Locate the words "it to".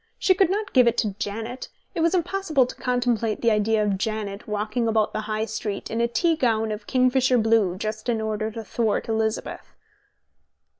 0.87-1.13